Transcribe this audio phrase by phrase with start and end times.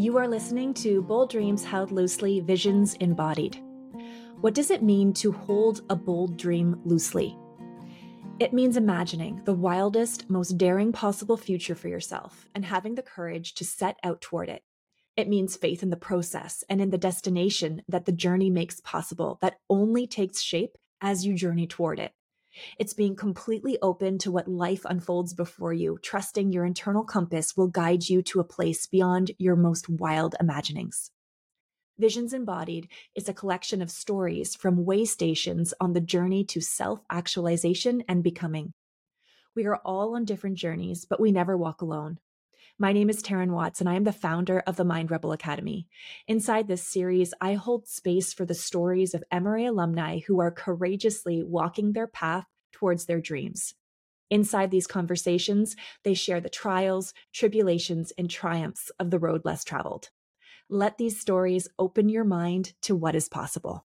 [0.00, 3.62] You are listening to Bold Dreams Held Loosely Visions Embodied.
[4.40, 7.36] What does it mean to hold a bold dream loosely?
[8.38, 13.52] It means imagining the wildest, most daring possible future for yourself and having the courage
[13.56, 14.62] to set out toward it.
[15.18, 19.38] It means faith in the process and in the destination that the journey makes possible
[19.42, 22.12] that only takes shape as you journey toward it.
[22.78, 27.68] It's being completely open to what life unfolds before you, trusting your internal compass will
[27.68, 31.10] guide you to a place beyond your most wild imaginings.
[31.98, 37.00] Visions Embodied is a collection of stories from way stations on the journey to self
[37.10, 38.72] actualization and becoming.
[39.54, 42.18] We are all on different journeys, but we never walk alone.
[42.82, 45.86] My name is Taryn Watts, and I am the founder of the Mind Rebel Academy.
[46.26, 51.42] Inside this series, I hold space for the stories of MRA alumni who are courageously
[51.42, 53.74] walking their path towards their dreams.
[54.30, 60.08] Inside these conversations, they share the trials, tribulations, and triumphs of the road less traveled.
[60.70, 63.84] Let these stories open your mind to what is possible.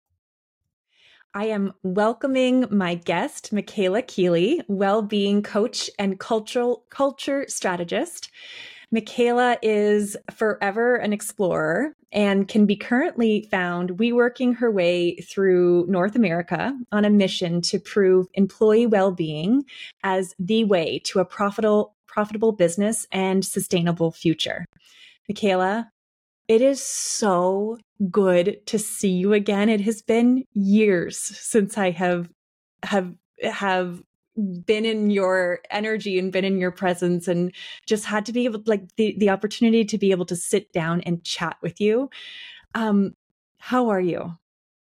[1.32, 8.32] I am welcoming my guest, Michaela Kealey, well-being coach and cultural culture strategist.
[8.92, 16.16] Michaela is forever an explorer and can be currently found reworking her way through North
[16.16, 19.64] America on a mission to prove employee well-being
[20.04, 24.66] as the way to a profitable profitable business and sustainable future.
[25.28, 25.92] Michaela,
[26.48, 27.78] it is so
[28.10, 29.70] good to see you again.
[29.70, 32.28] It has been years since I have
[32.82, 34.02] have have
[34.66, 37.54] been in your energy and been in your presence and
[37.86, 41.02] just had to be able like the the opportunity to be able to sit down
[41.02, 42.10] and chat with you.
[42.76, 43.16] Um
[43.58, 44.38] how are you?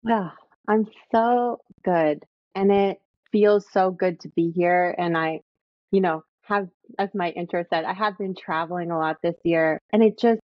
[0.04, 0.30] Yeah,
[0.68, 2.24] I'm so good.
[2.54, 3.00] And it
[3.32, 5.40] feels so good to be here and I
[5.90, 9.80] you know have as my intro said, I have been traveling a lot this year
[9.92, 10.40] and it just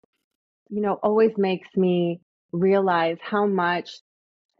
[0.69, 2.21] you know, always makes me
[2.51, 3.99] realize how much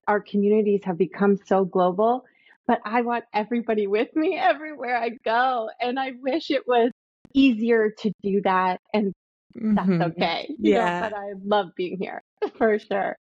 [0.08, 2.26] our communities have become so global.
[2.68, 5.70] But I want everybody with me everywhere I go.
[5.82, 6.92] And I wish it was
[7.34, 8.80] easier to do that.
[8.94, 9.14] And
[9.56, 10.02] that's Mhm.
[10.12, 10.48] okay.
[10.60, 11.02] You know, Yeah.
[11.10, 12.22] but I love being here
[12.58, 13.16] for sure.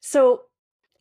[0.00, 0.42] So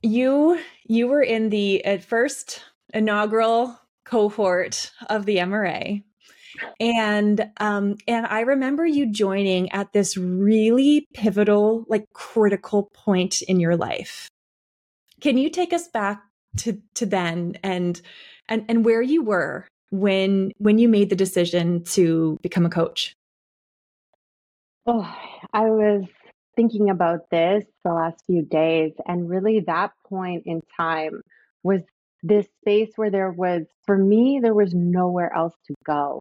[0.01, 6.03] you you were in the at first inaugural cohort of the MRA.
[6.79, 13.59] And um and I remember you joining at this really pivotal like critical point in
[13.59, 14.27] your life.
[15.21, 16.21] Can you take us back
[16.57, 18.01] to to then and
[18.49, 23.13] and and where you were when when you made the decision to become a coach?
[24.85, 25.13] Oh,
[25.53, 26.05] I was
[26.55, 31.21] thinking about this the last few days, and really that point in time
[31.63, 31.81] was
[32.23, 36.19] this space where there was, for me, there was nowhere else to go.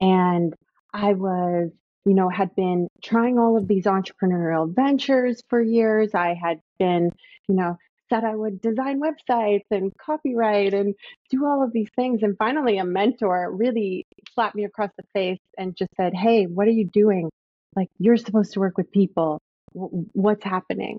[0.00, 0.54] And
[0.92, 1.70] I was,
[2.04, 6.14] you know, had been trying all of these entrepreneurial ventures for years.
[6.14, 7.10] I had been,
[7.48, 7.76] you know,
[8.10, 10.94] said I would design websites and copyright and
[11.30, 12.22] do all of these things.
[12.22, 16.66] And finally, a mentor really slapped me across the face and just said, Hey, what
[16.66, 17.30] are you doing?
[17.76, 19.40] Like, you're supposed to work with people.
[19.72, 20.98] What's happening?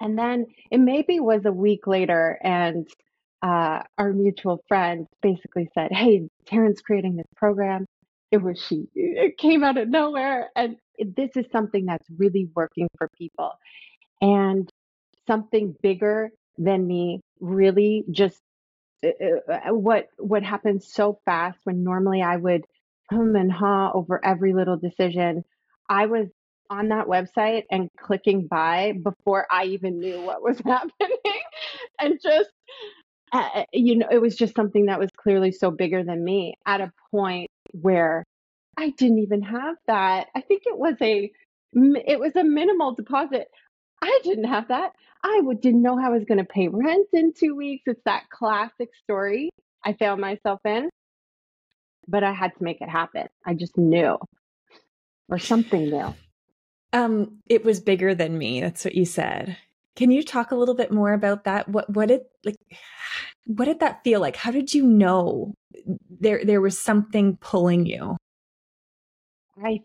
[0.00, 2.88] And then it maybe was a week later, and
[3.42, 7.86] uh, our mutual friend basically said, Hey, Taryn's creating this program.
[8.30, 8.88] It was she.
[8.94, 10.50] It came out of nowhere.
[10.54, 13.52] And this is something that's really working for people.
[14.20, 14.68] And
[15.30, 18.40] something bigger than me really just
[19.04, 22.64] uh, uh, uh, what what happens so fast when normally I would
[23.10, 25.44] hum and haw over every little decision.
[25.88, 26.26] I was
[26.68, 31.40] on that website and clicking buy before I even knew what was happening,
[32.00, 32.50] and just
[33.32, 36.54] uh, uh, you know, it was just something that was clearly so bigger than me
[36.66, 38.24] at a point where
[38.76, 40.26] I didn't even have that.
[40.34, 41.30] I think it was a
[41.72, 43.48] it was a minimal deposit.
[44.02, 44.92] I didn't have that.
[45.22, 47.84] I didn't know how I was going to pay rent in two weeks.
[47.86, 49.50] It's that classic story
[49.84, 50.88] I found myself in,
[52.08, 53.28] but I had to make it happen.
[53.44, 54.18] I just knew,
[55.28, 56.14] or something new.
[56.92, 58.60] Um it was bigger than me.
[58.60, 59.56] That's what you said.
[59.94, 61.68] Can you talk a little bit more about that?
[61.68, 62.56] What what did like
[63.46, 64.36] what did that feel like?
[64.36, 65.54] How did you know
[66.08, 68.16] there there was something pulling you?
[69.62, 69.80] I,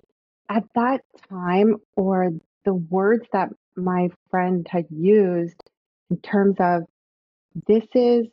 [0.50, 2.32] at that time, or
[2.64, 5.58] the words that my friend had used
[6.10, 6.84] in terms of
[7.68, 8.28] this is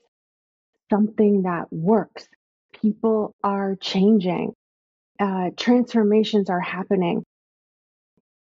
[0.90, 2.28] something that works.
[2.80, 4.54] People are changing.
[5.20, 7.24] Uh, transformations are happening.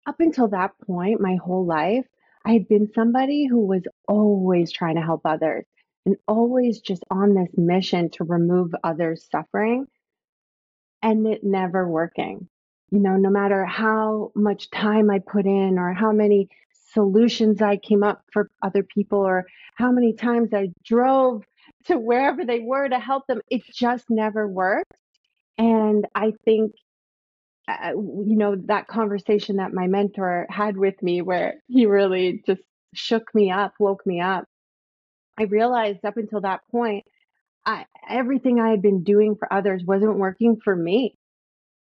[0.07, 2.05] Up until that point, my whole life,
[2.45, 5.65] I had been somebody who was always trying to help others
[6.05, 9.85] and always just on this mission to remove others' suffering
[11.03, 12.47] and it never working.
[12.91, 16.49] you know, no matter how much time I put in or how many
[16.93, 19.45] solutions I came up for other people or
[19.75, 21.43] how many times I drove
[21.85, 24.91] to wherever they were to help them, it just never worked.
[25.57, 26.73] And I think,
[27.67, 32.61] uh, you know, that conversation that my mentor had with me, where he really just
[32.93, 34.45] shook me up, woke me up.
[35.37, 37.05] I realized up until that point,
[37.65, 41.15] I, everything I had been doing for others wasn't working for me.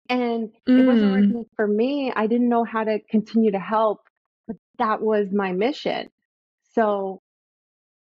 [0.08, 1.12] And it wasn't Mm.
[1.12, 2.12] working for me.
[2.14, 4.00] I didn't know how to continue to help,
[4.80, 6.08] that was my mission.
[6.74, 7.20] So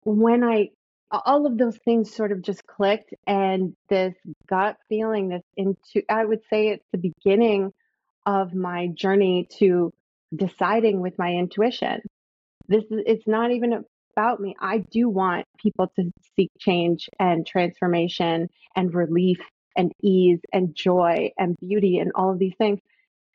[0.03, 0.69] when I,
[1.11, 4.13] all of those things sort of just clicked and this
[4.47, 7.71] gut feeling, this into, I would say it's the beginning
[8.25, 9.91] of my journey to
[10.35, 12.01] deciding with my intuition.
[12.67, 13.85] This is, it's not even
[14.15, 14.55] about me.
[14.59, 19.39] I do want people to seek change and transformation and relief
[19.77, 22.79] and ease and joy and beauty and all of these things.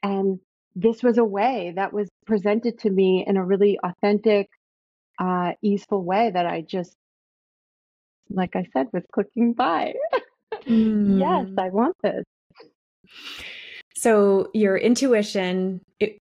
[0.02, 0.40] And
[0.74, 4.48] this was a way that was presented to me in a really authentic,
[5.18, 6.94] uh, easeful way that I just,
[8.30, 9.94] like I said, was clicking buy.
[10.66, 11.18] Mm.
[11.18, 12.24] yes, I want this.
[13.96, 16.18] So your intuition, it,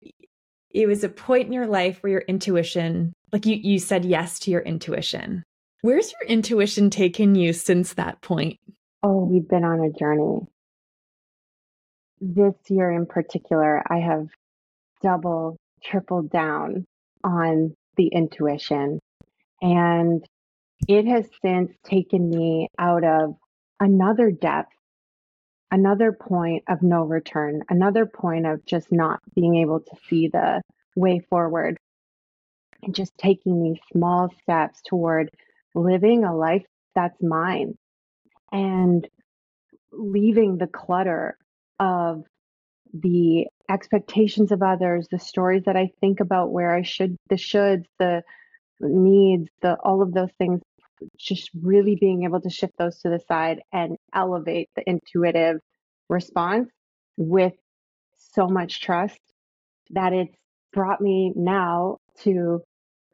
[0.72, 4.40] it was a point in your life where your intuition, like you, you said yes
[4.40, 5.44] to your intuition.
[5.82, 8.58] Where's your intuition taken you since that point?
[9.04, 10.40] Oh, we've been on a journey.
[12.20, 14.28] This year in particular, I have
[15.02, 16.86] double, tripled down
[17.24, 19.00] on the intuition.
[19.62, 20.26] And
[20.88, 23.36] it has since taken me out of
[23.80, 24.74] another depth,
[25.72, 30.62] another point of no return, another point of just not being able to see the
[30.96, 31.78] way forward
[32.84, 35.30] and just taking these small steps toward
[35.76, 36.66] living a life
[36.96, 37.76] that's mine
[38.52, 39.08] and
[39.92, 41.38] leaving the clutter
[41.80, 42.24] of
[42.94, 47.86] the expectations of others, the stories that I think about where I should, the shoulds,
[48.00, 48.24] the
[48.80, 50.62] needs, the all of those things,
[51.18, 55.60] just really being able to shift those to the side and elevate the intuitive
[56.10, 56.70] response
[57.18, 57.54] with
[58.18, 59.20] so much trust
[59.92, 60.36] that it's
[60.74, 62.62] brought me now to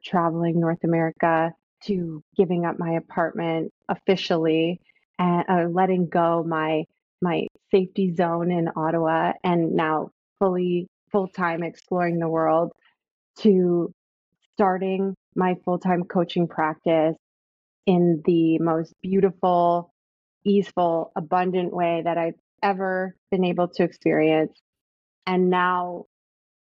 [0.04, 1.52] traveling North America,
[1.84, 4.80] to giving up my apartment officially
[5.18, 6.84] and uh, letting go my
[7.24, 12.70] my safety zone in Ottawa and now fully full time exploring the world
[13.40, 13.90] to
[14.52, 17.16] starting my full time coaching practice
[17.86, 19.92] in the most beautiful,
[20.44, 24.52] easeful, abundant way that I've ever been able to experience.
[25.26, 26.04] And now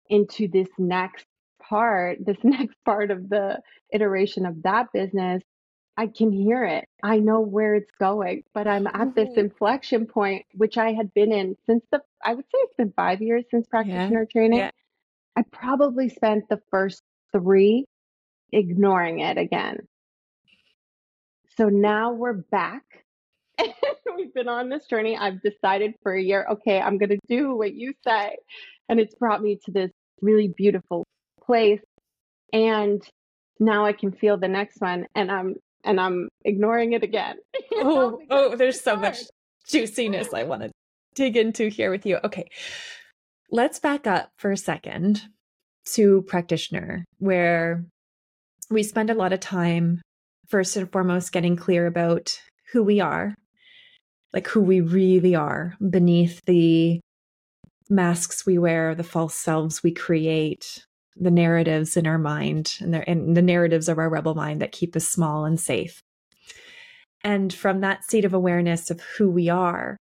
[0.09, 1.25] into this next
[1.63, 3.61] part, this next part of the
[3.93, 5.43] iteration of that business,
[5.99, 6.85] I can hear it.
[7.03, 9.39] I know where it's going, but I'm at this Mhm.
[9.39, 13.21] inflection point, which I had been in since the, I would say it's been five
[13.21, 14.61] years since practitioner training.
[14.61, 14.71] Yeah.
[15.35, 17.03] I probably spent the first
[17.33, 17.85] three
[18.53, 19.89] ignoring it again.
[21.57, 22.85] So now we're back.
[24.17, 25.17] We've been on this journey.
[25.17, 28.37] I've decided for a year, okay, I'm going to do what you say.
[28.89, 29.91] And it's brought me to this
[30.21, 31.05] really beautiful
[31.45, 31.83] place.
[32.53, 33.03] And
[33.59, 37.37] now I can feel the next one and I'm and I'm ignoring it again.
[37.81, 39.03] Oh, oh, oh, there's so hard.
[39.03, 39.19] much
[39.69, 40.71] juiciness I want to
[41.15, 42.19] dig into here with you.
[42.25, 42.49] Okay.
[43.53, 45.23] Let's back up for a second
[45.95, 47.85] to practitioner, where
[48.69, 50.03] we spend a lot of time,
[50.49, 52.37] first and foremost, getting clear about
[52.73, 53.35] who we are,
[54.33, 57.01] like who we really are beneath the
[57.89, 60.85] masks we wear, the false selves we create,
[61.21, 64.73] the narratives in our mind, and the, and the narratives of our rebel mind that
[64.73, 66.03] keep us small and safe.
[67.23, 69.97] And from that state of awareness of who we are,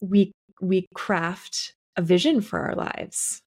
[0.00, 3.40] we we craft a vision for our lives.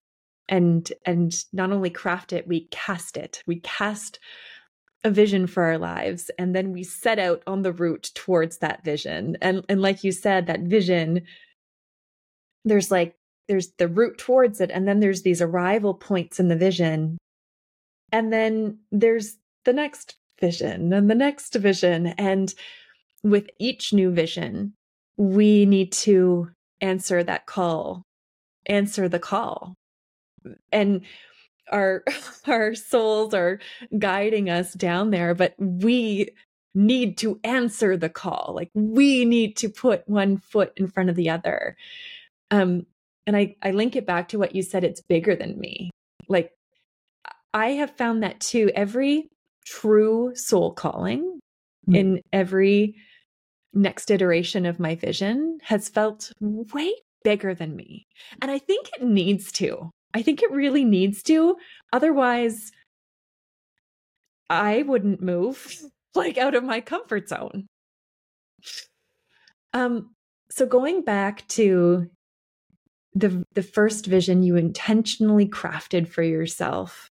[0.48, 3.42] And and not only craft it, we cast it.
[3.46, 4.18] We cast
[5.02, 8.84] a vision for our lives and then we set out on the route towards that
[8.84, 9.38] vision.
[9.40, 11.22] And and like you said, that vision
[12.64, 13.14] there's like
[13.50, 17.18] there's the route towards it and then there's these arrival points in the vision.
[18.12, 22.54] And then there's the next vision and the next vision and
[23.24, 24.74] with each new vision,
[25.16, 28.04] we need to answer that call,
[28.66, 29.74] answer the call.
[30.70, 31.00] And
[31.72, 32.04] our
[32.46, 33.58] our souls are
[33.98, 36.28] guiding us down there, but we
[36.72, 38.52] need to answer the call.
[38.54, 41.76] Like we need to put one foot in front of the other.
[42.52, 42.86] Um
[43.26, 45.90] and I I link it back to what you said it's bigger than me.
[46.28, 46.52] Like
[47.54, 49.28] I have found that too every
[49.66, 51.40] true soul calling
[51.88, 51.96] Mm.
[51.96, 52.94] in every
[53.72, 56.92] next iteration of my vision has felt way
[57.24, 58.06] bigger than me.
[58.42, 59.90] And I think it needs to.
[60.12, 61.56] I think it really needs to.
[61.92, 62.70] Otherwise,
[64.50, 65.74] I wouldn't move
[66.14, 67.66] like out of my comfort zone.
[69.72, 70.10] Um
[70.50, 72.10] so going back to
[73.14, 77.10] the the first vision you intentionally crafted for yourself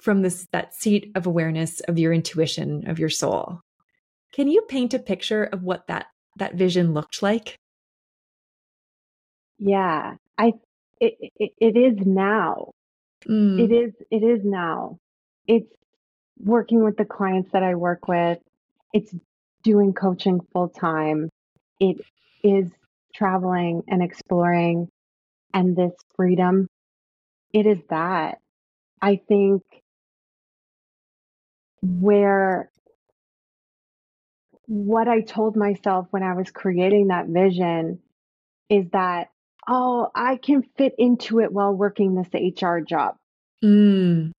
[0.00, 3.60] from this that seat of awareness of your intuition of your soul.
[4.32, 6.06] Can you paint a picture of what that
[6.36, 7.56] that vision looked like?
[9.58, 10.52] Yeah, I
[11.00, 12.72] it, it, it is now.
[13.28, 13.60] Mm.
[13.60, 14.98] It is it is now.
[15.46, 15.72] It's
[16.38, 18.38] working with the clients that I work with.
[18.92, 19.14] It's
[19.62, 21.30] doing coaching full time.
[21.78, 22.00] It
[22.42, 22.70] is
[23.14, 24.88] traveling and exploring
[25.54, 26.66] and this freedom.
[27.52, 28.38] It is that.
[29.00, 29.62] I think
[31.82, 32.70] where
[34.66, 37.98] what I told myself when I was creating that vision
[38.70, 39.28] is that,
[39.68, 43.16] oh, I can fit into it while working this HR job.
[43.62, 44.32] Mm.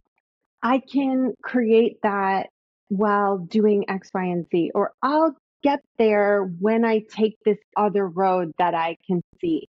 [0.61, 2.47] I can create that
[2.87, 8.07] while doing X, Y, and Z, or I'll get there when I take this other
[8.07, 9.67] road that I can see.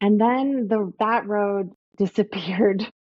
[0.00, 2.86] And then the that road disappeared.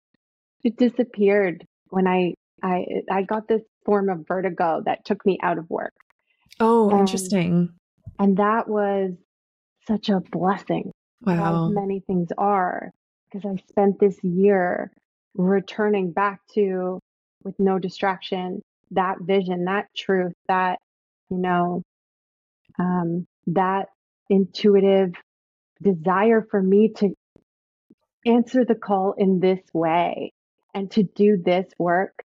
[0.65, 5.59] It disappeared when I I I got this form of vertigo that took me out
[5.59, 5.93] of work.
[6.61, 7.71] Oh, and, interesting.
[8.21, 9.11] And that was
[9.89, 10.93] such a blessing.
[11.21, 11.67] Wow.
[11.67, 12.93] As many things are
[13.25, 14.93] because I spent this year
[15.35, 17.01] returning back to
[17.43, 18.63] with no distraction
[18.93, 20.79] that vision, that truth, that
[21.33, 21.83] you know,
[22.79, 23.87] um, that
[24.31, 25.13] intuitive
[25.83, 27.15] desire for me to
[28.27, 30.33] answer the call in this way
[30.75, 32.25] and to do this work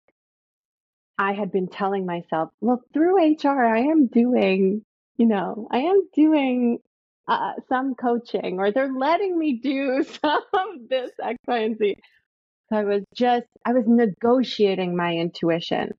[1.18, 4.84] I had been telling myself, well, through HR, I am doing,
[5.16, 6.78] you know, I am doing
[7.26, 11.96] uh, some coaching or they're letting me do some of this X, Y, and Z.
[12.70, 15.90] So I was just, I was negotiating my intuition.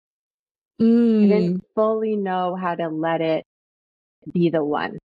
[0.80, 1.26] Mm.
[1.26, 3.46] I didn't fully know how to let it
[4.32, 4.98] be the one.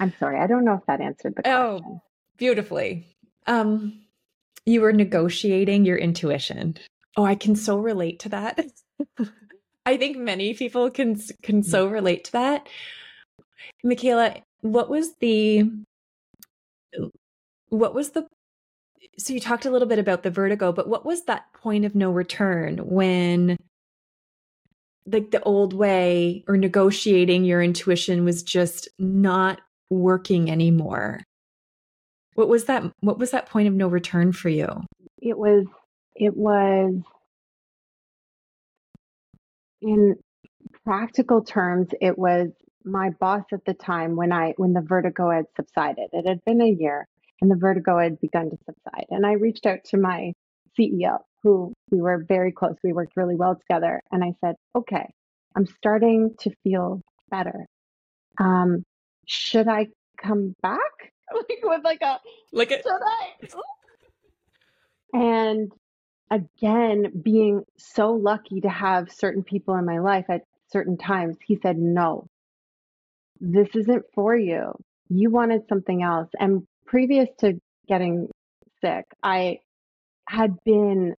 [0.00, 0.38] I'm sorry.
[0.38, 1.92] I don't know if that answered the oh, question.
[1.94, 2.02] Oh,
[2.36, 3.06] beautifully.
[3.46, 4.00] Um,
[4.66, 6.76] you were negotiating your intuition.
[7.16, 8.66] Oh, I can so relate to that.
[9.86, 12.68] I think many people can can so relate to that.
[13.82, 15.64] Michaela, what was the
[17.70, 18.28] what was the
[19.18, 21.94] so you talked a little bit about the vertigo, but what was that point of
[21.94, 23.56] no return when
[25.10, 29.60] like the old way or negotiating your intuition was just not
[29.90, 31.20] working anymore?
[32.34, 34.68] What was that what was that point of no return for you?
[35.20, 35.66] It was
[36.14, 36.94] it was
[39.80, 40.16] in
[40.84, 42.48] practical terms, it was
[42.84, 46.08] my boss at the time when I when the vertigo had subsided.
[46.12, 47.06] It had been a year
[47.40, 49.06] and the vertigo had begun to subside.
[49.10, 50.32] And I reached out to my
[50.78, 52.76] CEO, who we were very close.
[52.82, 54.00] We worked really well together.
[54.10, 55.12] And I said, okay,
[55.56, 57.66] I'm starting to feel better.
[58.38, 58.84] Um,
[59.26, 59.88] should I
[60.20, 60.78] come back?
[61.34, 62.18] like with like a
[62.52, 62.82] like it.
[62.82, 63.60] Should I?
[65.12, 65.72] And
[66.30, 71.58] again, being so lucky to have certain people in my life at certain times, he
[71.62, 72.26] said, no,
[73.40, 74.72] this isn't for you.
[75.08, 76.28] You wanted something else.
[76.38, 77.58] And previous to
[77.88, 78.28] getting
[78.82, 79.58] sick, I
[80.28, 81.14] had been,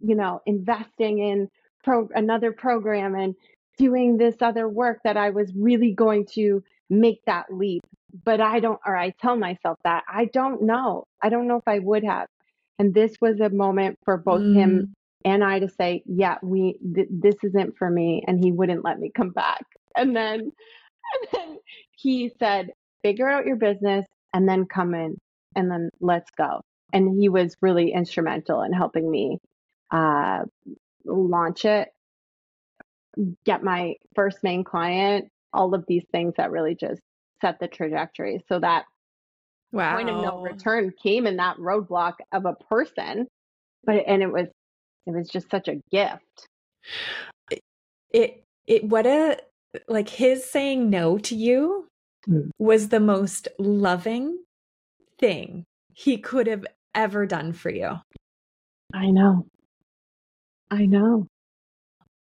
[0.00, 1.48] you know, investing in
[1.84, 3.34] pro- another program and
[3.78, 7.82] doing this other work that I was really going to make that leap.
[8.24, 11.04] But I don't, or I tell myself that I don't know.
[11.22, 12.28] I don't know if I would have.
[12.78, 14.54] And this was a moment for both mm.
[14.54, 18.24] him and I to say, yeah, we, th- this isn't for me.
[18.26, 19.64] And he wouldn't let me come back.
[19.96, 20.40] And then,
[21.12, 21.58] and then
[21.96, 22.70] he said,
[23.02, 24.04] figure out your business
[24.34, 25.16] and then come in
[25.56, 26.60] and then let's go.
[26.92, 29.38] And he was really instrumental in helping me
[29.90, 30.42] uh,
[31.04, 31.88] launch it,
[33.44, 37.00] get my first main client, all of these things that really just
[37.40, 38.84] set the trajectory so that
[39.72, 39.96] wow.
[39.96, 43.26] point of no return came in that roadblock of a person.
[43.84, 44.48] But and it was
[45.06, 46.48] it was just such a gift.
[48.10, 49.38] It it what a
[49.88, 51.88] like his saying no to you
[52.28, 52.50] mm.
[52.58, 54.38] was the most loving
[55.18, 57.96] thing he could have ever done for you.
[58.94, 59.46] I know.
[60.70, 61.26] I know.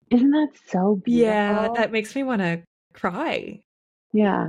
[0.09, 1.29] Isn't that so beautiful?
[1.29, 2.63] Yeah, that makes me want to
[2.93, 3.61] cry.
[4.13, 4.47] Yeah.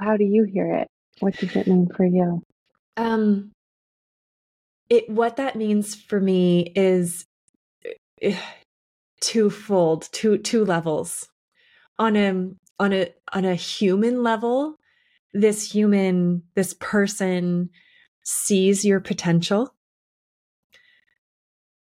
[0.00, 0.88] How do you hear it?
[1.20, 2.42] What does it mean for you?
[2.96, 3.52] Um
[4.88, 7.24] it what that means for me is
[8.24, 8.32] uh,
[9.20, 11.28] twofold, two two levels.
[11.98, 14.76] On a on a on a human level,
[15.32, 17.70] this human, this person
[18.24, 19.74] sees your potential.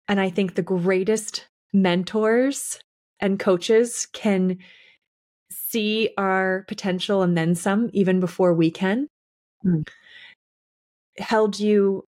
[0.09, 2.78] And I think the greatest mentors
[3.21, 4.59] and coaches can
[5.50, 9.09] see our potential and then some, even before we can.
[9.64, 9.88] Mm.
[11.19, 12.04] Held you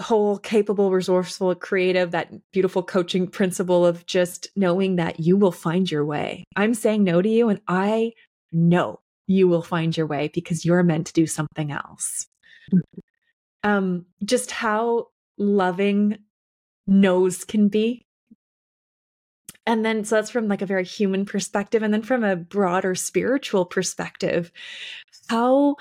[0.00, 5.90] whole, capable, resourceful, creative, that beautiful coaching principle of just knowing that you will find
[5.90, 6.44] your way.
[6.54, 8.12] I'm saying no to you, and I
[8.52, 12.26] know you will find your way because you're meant to do something else.
[13.62, 16.18] Um, just how loving
[16.86, 18.06] no's can be.
[19.66, 21.82] And then, so that's from like a very human perspective.
[21.82, 24.50] And then from a broader spiritual perspective,
[25.28, 25.76] how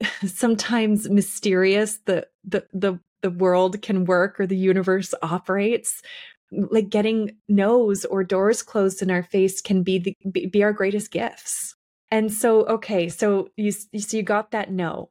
[0.26, 6.02] sometimes mysterious the the the the world can work or the universe operates
[6.50, 11.10] like getting no's or doors closed in our face can be the be our greatest
[11.10, 11.74] gifts
[12.10, 15.08] and so okay so you so you got that no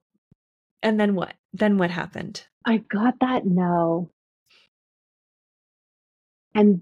[0.83, 4.09] and then what then what happened i got that no
[6.53, 6.81] and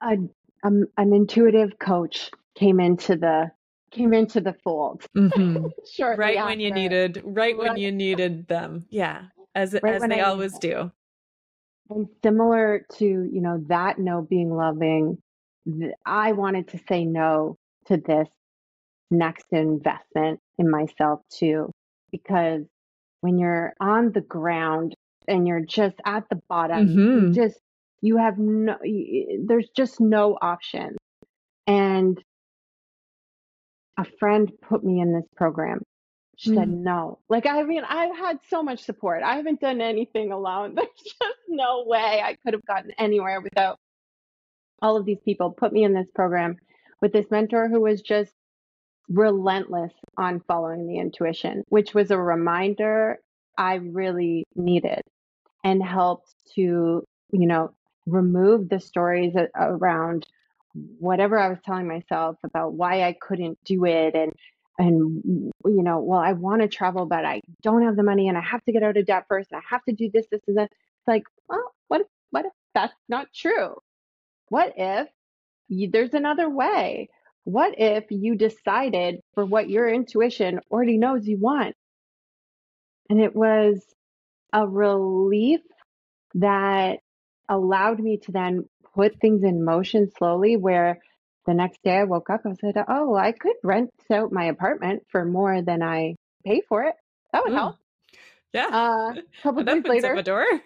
[0.00, 0.16] a,
[0.64, 3.50] a, an intuitive coach came into the
[3.90, 5.04] came into the fold.
[5.16, 5.66] Mm-hmm.
[6.18, 6.48] right after.
[6.48, 8.86] when you needed, right, when you needed them.
[8.90, 10.90] Yeah, as right as they always do.
[11.90, 15.18] And similar to you know that no being loving,
[15.66, 18.28] th- I wanted to say no to this
[19.10, 21.70] next investment in myself too,
[22.12, 22.62] because
[23.22, 24.94] when you're on the ground
[25.26, 27.26] and you're just at the bottom, mm-hmm.
[27.26, 27.58] you just
[28.02, 28.76] you have no,
[29.46, 30.96] there's just no option.
[31.66, 32.22] And
[33.98, 35.80] a friend put me in this program.
[36.36, 36.56] She mm.
[36.56, 37.20] said, no.
[37.28, 39.22] Like, I mean, I've had so much support.
[39.22, 40.74] I haven't done anything alone.
[40.76, 43.78] There's just no way I could have gotten anywhere without
[44.80, 46.56] all of these people put me in this program
[47.00, 48.32] with this mentor who was just
[49.08, 53.18] relentless on following the intuition, which was a reminder
[53.58, 55.02] I really needed
[55.64, 57.72] and helped to, you know,
[58.06, 60.26] remove the stories around
[60.98, 64.32] whatever I was telling myself about why I couldn't do it and
[64.78, 68.38] and you know, well, I want to travel, but I don't have the money and
[68.38, 70.40] I have to get out of debt first and I have to do this, this,
[70.48, 70.70] and that.
[70.72, 73.74] It's like, well, what if, what if that's not true?
[74.48, 75.08] What if
[75.68, 77.10] you, there's another way?
[77.44, 81.74] What if you decided for what your intuition already knows you want?
[83.10, 83.84] And it was
[84.52, 85.60] a relief
[86.34, 86.98] that
[87.48, 90.98] allowed me to then put things in motion slowly where
[91.46, 95.02] the next day I woke up, I said, Oh, I could rent out my apartment
[95.10, 96.94] for more than I pay for it.
[97.32, 97.56] That would mm.
[97.56, 97.76] help.
[98.52, 98.68] Yeah.
[98.70, 100.62] Uh, a couple days later, a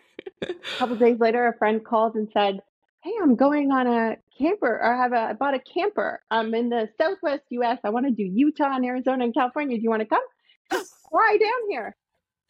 [0.78, 2.60] couple days later, a friend called and said,
[3.02, 6.20] Hey, I'm going on a camper or I have a I bought a camper.
[6.30, 7.78] I'm in the southwest US.
[7.84, 9.76] I want to do Utah and Arizona and California.
[9.76, 10.22] Do you want to come?
[11.10, 11.96] Fly down here.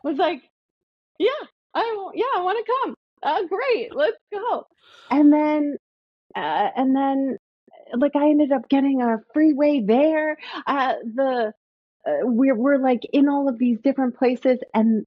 [0.04, 0.42] I was like,
[1.18, 1.30] Yeah,
[1.74, 4.66] I yeah, I want to come oh great let's go
[5.10, 5.76] and then
[6.34, 7.36] uh, and then
[7.94, 11.52] like i ended up getting a freeway there uh, the
[12.06, 15.04] uh, we're, we're like in all of these different places and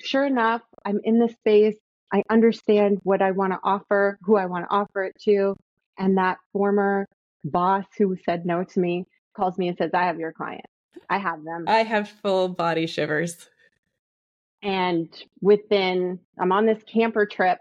[0.00, 1.76] sure enough i'm in this space
[2.12, 5.54] i understand what i want to offer who i want to offer it to
[5.98, 7.06] and that former
[7.44, 9.04] boss who said no to me
[9.36, 10.66] calls me and says i have your client
[11.08, 13.48] i have them i have full body shivers
[14.62, 15.08] and
[15.40, 17.58] within, I'm on this camper trip.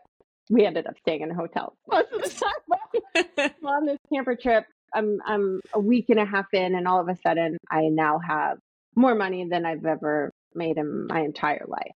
[0.50, 2.30] We ended up staying in a hotel most of the
[3.36, 3.52] time.
[3.62, 4.65] I'm on this camper trip.
[4.93, 8.19] I'm I'm a week and a half in, and all of a sudden, I now
[8.19, 8.58] have
[8.95, 11.91] more money than I've ever made in my entire life.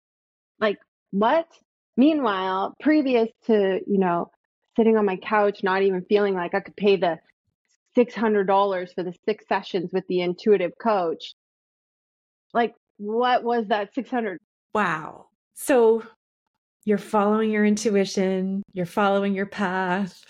[0.59, 0.77] Like
[1.11, 1.47] what?
[1.95, 4.29] Meanwhile, previous to you know
[4.75, 7.19] sitting on my couch, not even feeling like I could pay the
[7.95, 11.33] six hundred dollars for the six sessions with the intuitive coach.
[12.53, 14.39] Like, what was that six hundred
[14.73, 15.27] Wow.
[15.53, 16.03] So
[16.85, 20.23] you're following your intuition, you're following your path,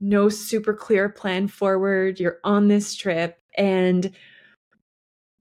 [0.00, 4.10] no super clear plan forward, you're on this trip, and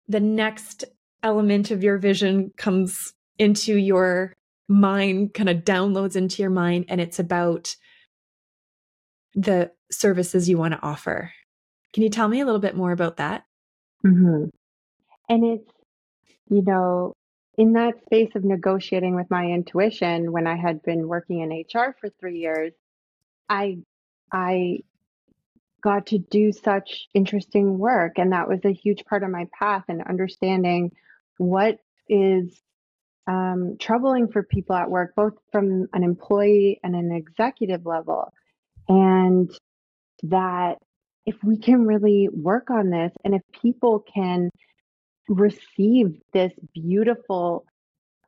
[0.08, 0.84] the next
[1.24, 4.34] element of your vision comes into your
[4.68, 7.76] mind, kind of downloads into your mind, and it's about
[9.36, 11.32] the services you want to offer.
[11.94, 13.46] Can you tell me a little bit more about that?
[14.06, 14.46] Mm-hmm.
[15.30, 15.72] And it's,
[16.50, 17.16] you know,
[17.58, 21.96] in that space of negotiating with my intuition when I had been working in HR
[22.00, 22.74] for 3 years,
[23.50, 23.80] I
[24.32, 24.80] I
[25.82, 29.84] got to do such interesting work and that was a huge part of my path
[29.88, 30.92] and understanding
[31.38, 32.62] what is
[33.28, 38.34] um, troubling for people at work, both from an employee and an executive level.
[38.92, 39.52] And
[40.24, 40.78] that
[41.26, 44.50] if we can really work on this and if people can
[45.30, 47.66] receive this beautiful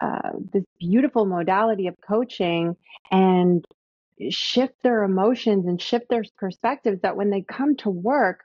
[0.01, 2.75] uh, this beautiful modality of coaching
[3.11, 3.63] and
[4.29, 8.41] shift their emotions and shift their perspectives that when they come to work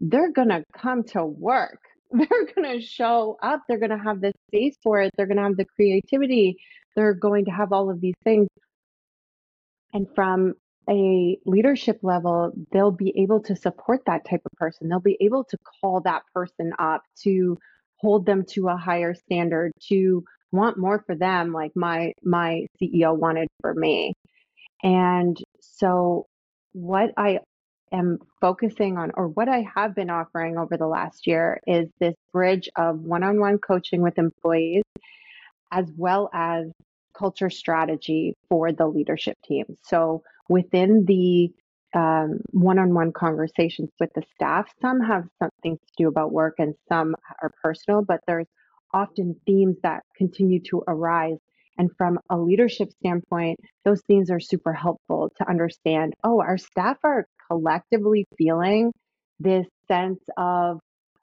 [0.00, 1.80] they're going to come to work.
[2.12, 3.62] They're going to show up.
[3.68, 5.12] They're going to have the space for it.
[5.16, 6.56] They're going to have the creativity.
[6.96, 8.48] They're going to have all of these things.
[9.92, 10.54] And from
[10.88, 14.88] a leadership level, they'll be able to support that type of person.
[14.88, 17.58] They'll be able to call that person up to
[17.96, 23.16] hold them to a higher standard, to want more for them, like my my CEO
[23.16, 24.14] wanted for me.
[24.82, 26.26] And so
[26.72, 27.40] what I
[27.92, 32.14] am focusing on or what I have been offering over the last year is this
[32.32, 34.84] bridge of one-on-one coaching with employees
[35.72, 36.66] as well as
[37.16, 39.64] culture strategy for the leadership team.
[39.82, 41.48] So within the
[41.94, 47.14] um, one-on-one conversations with the staff, some have something to do about work and some
[47.40, 48.48] are personal, but there's
[48.92, 51.38] often themes that continue to arise.
[51.78, 56.14] And from a leadership standpoint, those themes are super helpful to understand.
[56.24, 58.92] Oh, our staff are collectively feeling
[59.38, 60.80] this sense of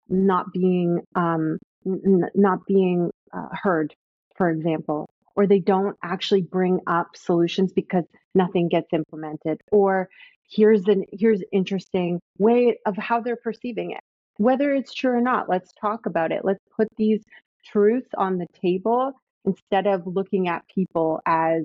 [0.09, 3.95] not being um, n- not being uh, heard,
[4.37, 9.61] for example, or they don't actually bring up solutions because nothing gets implemented.
[9.73, 10.09] Or
[10.51, 14.01] here's an here's interesting way of how they're perceiving it.
[14.37, 16.45] Whether it's true or not let's talk about it.
[16.45, 17.23] Let's put these
[17.65, 19.13] truths on the table
[19.45, 21.65] instead of looking at people as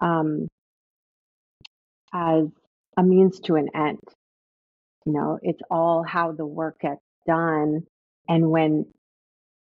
[0.00, 0.48] um
[2.12, 2.46] as
[2.96, 4.00] a means to an end.
[5.06, 7.82] You know it's all how the work gets done.
[8.28, 8.86] And when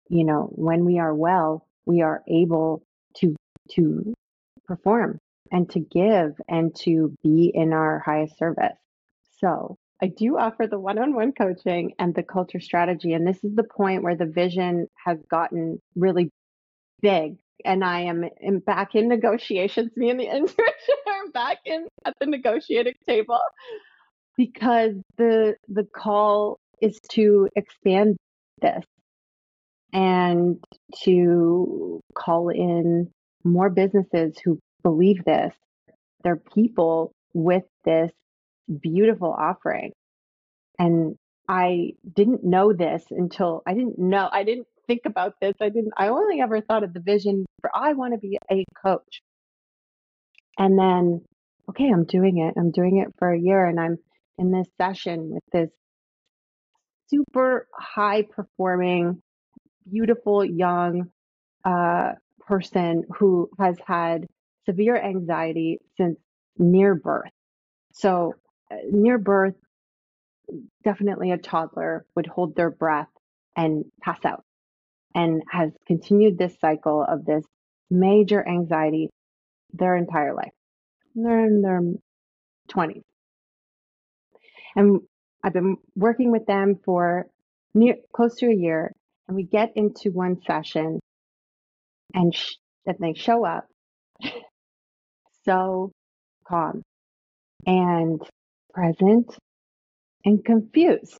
[0.08, 2.82] you know when we are well we are able
[3.16, 3.34] to
[3.70, 4.14] to
[4.66, 5.18] perform
[5.50, 8.78] and to give and to be in our highest service.
[9.38, 13.12] So I do offer the one-on-one coaching and the culture strategy.
[13.12, 16.30] And this is the point where the vision has gotten really
[17.00, 17.36] big.
[17.64, 19.92] And I am in, back in negotiations.
[19.96, 20.66] Me and the intern
[21.06, 23.38] are back in at the negotiating table
[24.36, 28.16] because the the call is to expand
[28.60, 28.84] this
[29.92, 30.62] and
[31.04, 33.10] to call in
[33.44, 35.54] more businesses who believe this.
[36.22, 38.10] They're people with this
[38.80, 39.92] beautiful offering.
[40.78, 41.16] And
[41.48, 45.54] I didn't know this until I didn't know, I didn't think about this.
[45.60, 48.64] I didn't, I only ever thought of the vision for I want to be a
[48.82, 49.20] coach.
[50.58, 51.22] And then,
[51.68, 52.54] okay, I'm doing it.
[52.58, 53.98] I'm doing it for a year and I'm
[54.38, 55.70] in this session with this
[57.08, 59.20] super high performing,
[59.90, 61.10] beautiful young
[61.64, 62.12] uh,
[62.46, 64.26] person who has had
[64.66, 66.18] severe anxiety since
[66.58, 67.30] near birth.
[67.92, 68.34] So,
[68.70, 69.54] uh, near birth,
[70.84, 73.08] definitely a toddler would hold their breath
[73.56, 74.44] and pass out
[75.14, 77.44] and has continued this cycle of this
[77.90, 79.10] major anxiety
[79.72, 80.52] their entire life.
[81.14, 81.80] They're in their
[82.70, 83.02] 20s.
[84.74, 85.00] And
[85.42, 87.26] I've been working with them for
[87.74, 88.92] near close to a year
[89.32, 91.00] and we get into one session
[92.12, 93.66] and sh- that they show up
[95.46, 95.90] so
[96.46, 96.82] calm
[97.66, 98.20] and
[98.74, 99.34] present
[100.26, 101.18] and confused,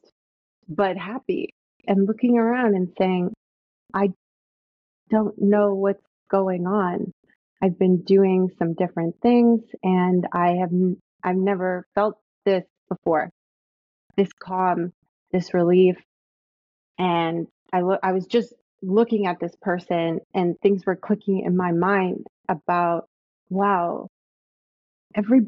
[0.69, 1.49] but happy
[1.87, 3.33] and looking around and saying,
[3.95, 4.11] I
[5.09, 7.13] don't know what's going on.
[7.63, 10.71] I've been doing some different things and I have
[11.25, 13.31] I've never felt this before.
[14.19, 14.93] This calm,
[15.33, 15.97] this relief.
[16.99, 21.57] And I lo- I was just looking at this person and things were clicking in
[21.57, 23.09] my mind about
[23.51, 24.09] wow
[25.15, 25.43] every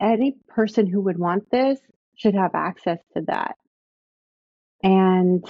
[0.00, 1.78] any person who would want this
[2.16, 3.56] should have access to that.
[4.82, 5.44] And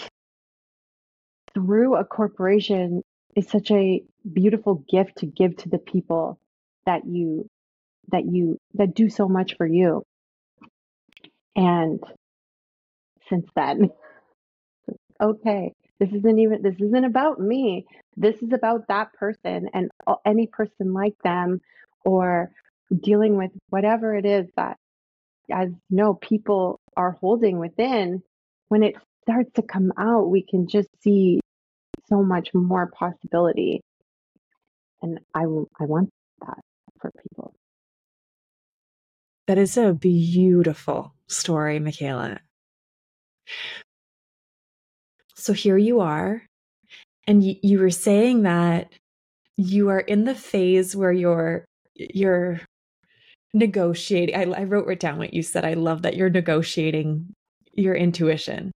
[1.55, 3.03] through a corporation
[3.37, 6.39] is such a beautiful gift to give to the people
[6.87, 7.49] that you
[8.11, 10.03] that you that do so much for you.
[11.57, 12.03] And
[13.29, 13.91] since then
[15.23, 17.87] okay this isn't even, this isn't about me.
[18.17, 19.91] This is about that person and
[20.25, 21.61] any person like them
[22.05, 22.51] or
[23.01, 24.77] dealing with whatever it is that,
[25.51, 28.23] as you know, people are holding within.
[28.69, 31.41] When it starts to come out, we can just see
[32.09, 33.81] so much more possibility.
[35.03, 36.61] And I, I want that
[37.01, 37.55] for people.
[39.47, 42.41] That is a beautiful story, Michaela.
[45.45, 46.43] So here you are,
[47.27, 48.91] and y- you were saying that
[49.59, 52.63] you are in the phase where you're you're
[53.53, 54.35] negotiating.
[54.35, 55.67] I, I wrote it down what you said.
[55.67, 57.35] I love that you're negotiating
[57.75, 58.73] your intuition.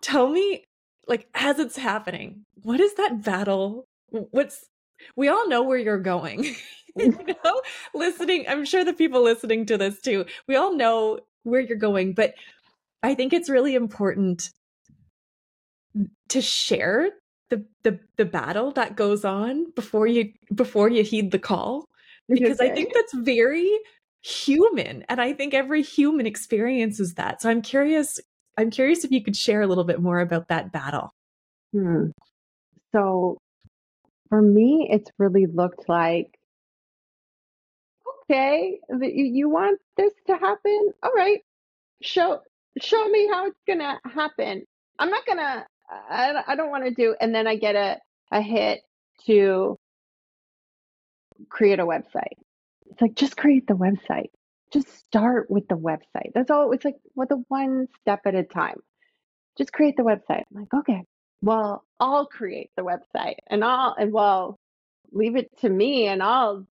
[0.00, 0.64] Tell me,
[1.06, 3.84] like as it's happening, what is that battle?
[4.08, 4.64] What's
[5.16, 6.44] we all know where you're going.
[6.96, 7.10] you
[7.44, 7.62] know,
[7.94, 12.14] listening, I'm sure the people listening to this too, we all know where you're going,
[12.14, 12.32] but
[13.02, 14.50] I think it's really important
[16.28, 17.10] to share
[17.50, 21.84] the the the battle that goes on before you before you heed the call
[22.28, 22.70] because okay.
[22.70, 23.70] I think that's very
[24.22, 27.42] human and I think every human experiences that.
[27.42, 28.20] So I'm curious
[28.56, 31.10] I'm curious if you could share a little bit more about that battle.
[31.72, 32.10] Hmm.
[32.92, 33.38] So
[34.28, 36.36] for me it's really looked like
[38.30, 40.92] okay, you want this to happen?
[41.02, 41.40] All right.
[42.02, 42.40] Show
[42.80, 44.64] show me how it's going to happen.
[44.98, 47.98] I'm not going to I, I don't want to do, and then I get a,
[48.30, 48.80] a hit
[49.26, 49.76] to
[51.48, 52.36] create a website.
[52.90, 54.30] It's like, just create the website.
[54.72, 56.32] Just start with the website.
[56.34, 56.72] That's all.
[56.72, 58.76] It's like, with the one step at a time.
[59.58, 60.44] Just create the website.
[60.54, 61.02] I'm like, okay,
[61.42, 64.56] well, I'll create the website and I'll, and well,
[65.12, 66.66] leave it to me and I'll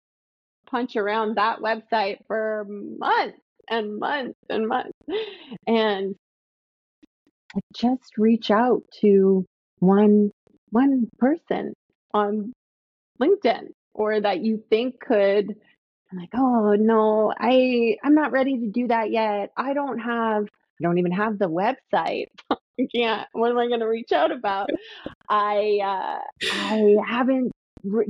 [0.70, 4.98] punch around that website for months and months and months.
[5.68, 6.16] And
[7.76, 9.46] just reach out to
[9.80, 10.32] one
[10.72, 11.74] one person
[12.14, 12.54] on
[13.22, 15.56] LinkedIn or that you think could
[16.12, 19.52] I'm like, oh no, I I'm not ready to do that yet.
[19.56, 22.28] I don't have I don't even have the website.
[22.52, 23.28] I can't.
[23.34, 24.70] What am I going to reach out about?
[25.28, 26.20] I uh,
[26.52, 27.52] I haven't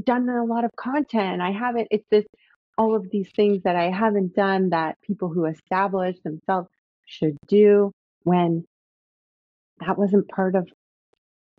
[0.04, 1.42] done a lot of content.
[1.42, 1.88] I haven't.
[1.92, 2.26] It's this
[2.78, 6.70] all of these things that I haven't done that people who establish themselves
[7.06, 7.92] should do
[8.24, 8.64] when
[9.80, 10.70] that wasn't part of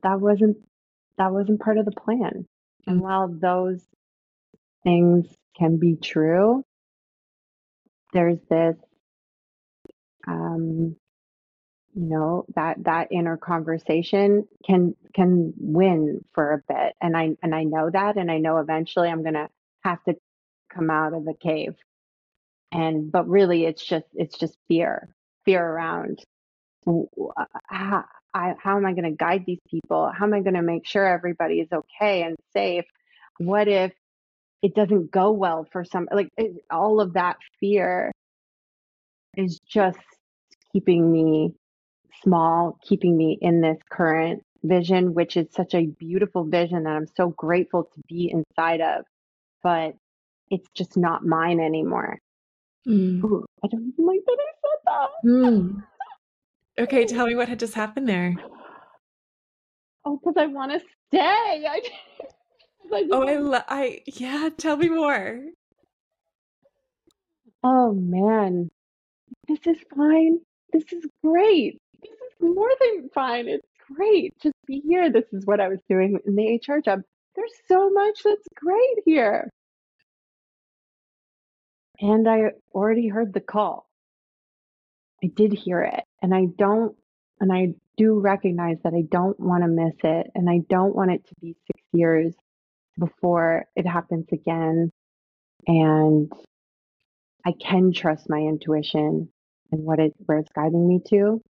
[0.03, 0.57] that wasn't
[1.19, 2.47] that wasn't part of the plan.
[2.87, 3.03] And mm.
[3.03, 3.83] while those
[4.85, 6.65] things can be true,
[8.13, 8.77] there's this
[10.27, 10.97] um
[11.95, 17.55] you know that that inner conversation can can win for a bit and i and
[17.55, 19.49] i know that and i know eventually i'm going to
[19.83, 20.15] have to
[20.73, 21.75] come out of the cave
[22.71, 25.09] and but really it's just it's just fear
[25.45, 26.21] fear around
[26.87, 30.11] how, I, how am I going to guide these people?
[30.17, 32.85] How am I going to make sure everybody is okay and safe?
[33.39, 33.93] What if
[34.63, 36.09] it doesn't go well for some?
[36.13, 38.13] Like it, all of that fear
[39.37, 39.99] is just
[40.73, 41.55] keeping me
[42.23, 47.09] small, keeping me in this current vision, which is such a beautiful vision that I'm
[47.17, 49.05] so grateful to be inside of.
[49.63, 49.95] But
[50.51, 52.19] it's just not mine anymore.
[52.87, 53.23] Mm.
[53.25, 55.11] Ooh, I don't even like that I said that.
[55.25, 55.83] Mm.
[56.81, 58.35] Okay, tell me what had just happened there.
[60.07, 61.21] Oh, because I want to stay.
[61.21, 61.83] I,
[62.93, 65.41] I oh, I, lo- I, yeah, tell me more.
[67.63, 68.71] Oh man,
[69.47, 70.41] this is fine.
[70.73, 71.77] This is great.
[72.01, 73.49] This is more than fine.
[73.49, 74.33] It's great.
[74.43, 75.13] Just be here.
[75.13, 77.03] This is what I was doing in the HR job.
[77.37, 79.51] There's so much that's great here.
[82.01, 83.87] And I already heard the call.
[85.23, 86.97] I did hear it and I don't,
[87.41, 91.11] and I do recognize that I don't want to miss it and I don't want
[91.11, 92.35] it to be six years
[92.99, 94.91] before it happens again.
[95.67, 96.33] And
[97.45, 99.31] I can trust my intuition
[99.73, 101.41] and what it, where it's guiding me to.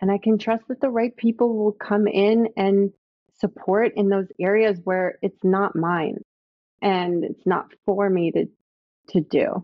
[0.00, 2.92] And I can trust that the right people will come in and
[3.38, 6.18] support in those areas where it's not mine
[6.82, 8.46] and it's not for me to
[9.08, 9.62] to do.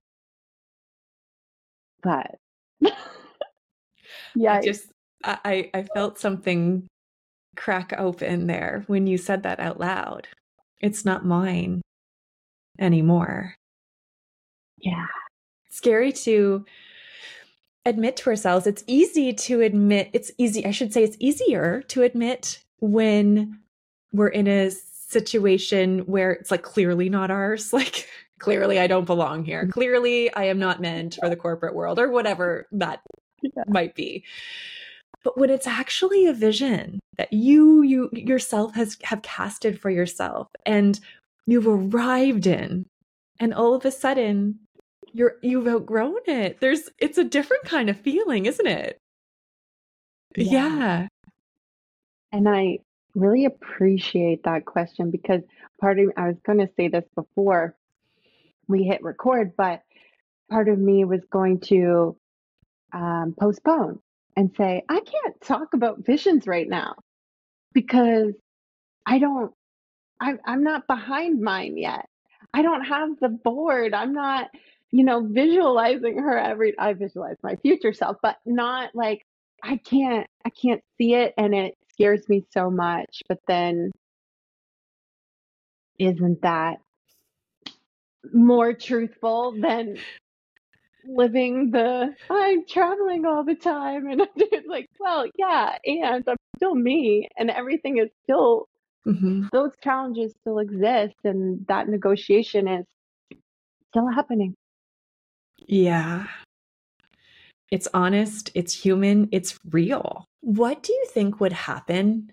[2.02, 2.36] But
[4.34, 4.90] yeah I just
[5.24, 6.86] i i felt something
[7.56, 10.28] crack open there when you said that out loud.
[10.80, 11.82] It's not mine
[12.78, 13.54] anymore.
[14.78, 15.06] Yeah.
[15.68, 16.64] Scary to
[17.84, 18.66] admit to ourselves.
[18.66, 23.58] It's easy to admit it's easy i should say it's easier to admit when
[24.12, 29.44] we're in a situation where it's like clearly not ours like clearly i don't belong
[29.44, 29.70] here mm-hmm.
[29.70, 33.00] clearly i am not meant for the corporate world or whatever that
[33.42, 33.64] yeah.
[33.68, 34.24] might be
[35.22, 40.48] but when it's actually a vision that you you yourself has have casted for yourself
[40.64, 41.00] and
[41.46, 42.86] you've arrived in
[43.38, 44.58] and all of a sudden
[45.12, 48.98] you're you've outgrown it there's it's a different kind of feeling isn't it
[50.36, 51.08] yeah, yeah.
[52.32, 52.78] and i
[53.14, 55.42] really appreciate that question because
[55.80, 57.74] part of i was going to say this before
[58.68, 59.82] we hit record but
[60.48, 62.16] part of me was going to
[62.92, 64.00] um, postpone
[64.36, 66.94] and say, I can't talk about visions right now
[67.72, 68.34] because
[69.06, 69.52] I don't,
[70.20, 72.06] I, I'm not behind mine yet.
[72.52, 73.94] I don't have the board.
[73.94, 74.50] I'm not,
[74.90, 79.24] you know, visualizing her every, I visualize my future self, but not like,
[79.62, 83.22] I can't, I can't see it and it scares me so much.
[83.28, 83.92] But then,
[85.98, 86.78] isn't that
[88.32, 89.98] more truthful than
[91.06, 96.74] living the I'm traveling all the time and it's like, well, yeah, and I'm still
[96.74, 98.66] me and everything is still
[99.06, 99.46] mm-hmm.
[99.52, 102.86] those challenges still exist and that negotiation is
[103.90, 104.54] still happening.
[105.66, 106.26] Yeah.
[107.70, 110.24] It's honest, it's human, it's real.
[110.40, 112.32] What do you think would happen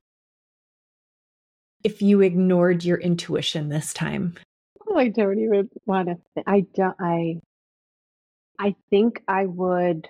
[1.84, 4.36] if you ignored your intuition this time?
[4.88, 6.18] Oh, I don't even want to.
[6.34, 6.96] Th- I don't.
[7.00, 7.40] I.
[8.60, 10.08] I think I would.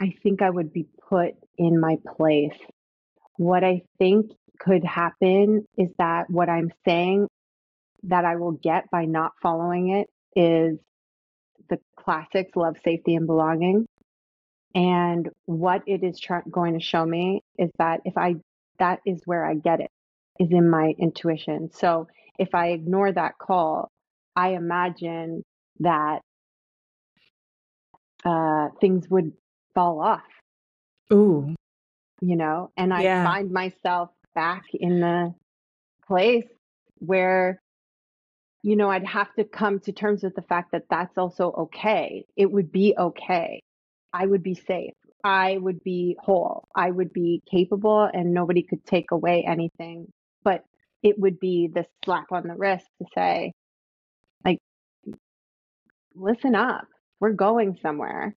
[0.00, 2.58] I think I would be put in my place.
[3.36, 7.28] What I think could happen is that what I'm saying
[8.04, 10.78] that I will get by not following it is
[11.70, 13.86] the classics love, safety, and belonging.
[14.74, 18.34] And what it is going to show me is that if I,
[18.78, 19.90] that is where I get it,
[20.40, 21.70] is in my intuition.
[21.72, 23.88] So if I ignore that call,
[24.34, 25.44] I imagine
[25.80, 26.20] that
[28.24, 29.32] uh, things would
[29.74, 30.22] fall off.
[31.12, 31.54] Ooh.
[32.20, 33.24] You know, and I yeah.
[33.24, 35.34] find myself back in the
[36.06, 36.46] place
[36.98, 37.60] where
[38.64, 42.24] you know, I'd have to come to terms with the fact that that's also okay.
[42.34, 43.60] It would be okay.
[44.10, 44.94] I would be safe.
[45.22, 46.66] I would be whole.
[46.74, 50.06] I would be capable and nobody could take away anything.
[50.44, 50.64] But
[51.02, 53.52] it would be the slap on the wrist to say,
[56.14, 56.86] listen up.
[57.20, 58.34] We're going somewhere.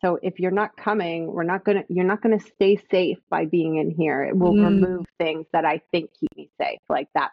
[0.00, 3.76] So if you're not coming, we're not gonna you're not gonna stay safe by being
[3.76, 4.22] in here.
[4.24, 4.64] It will mm.
[4.64, 7.30] remove things that I think keep me safe, like that